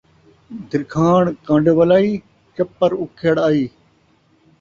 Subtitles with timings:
[0.69, 2.11] درکھاݨ کن٘ڈ ولائی
[2.55, 3.63] چپر اُکھڑ آئی